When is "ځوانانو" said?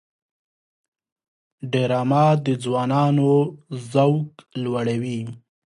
2.63-3.31